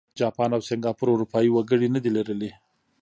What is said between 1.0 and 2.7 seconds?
اروپايي وګړي نه دي لرلي.